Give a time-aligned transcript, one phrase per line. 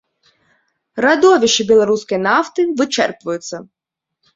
[1.05, 3.67] Радовішчы беларускай нафты вычэрпваюцца.